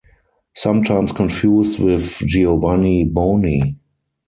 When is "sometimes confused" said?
0.55-1.77